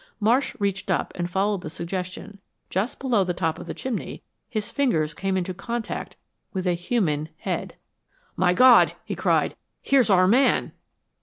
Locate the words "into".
5.37-5.53